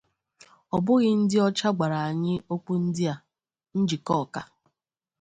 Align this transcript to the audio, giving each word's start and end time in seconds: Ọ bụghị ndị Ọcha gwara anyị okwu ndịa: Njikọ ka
Ọ 0.75 0.77
bụghị 0.85 1.09
ndị 1.19 1.37
Ọcha 1.47 1.69
gwara 1.77 1.99
anyị 2.09 2.33
okwu 2.53 2.71
ndịa: 2.85 3.13
Njikọ 3.79 4.15
ka 4.33 4.41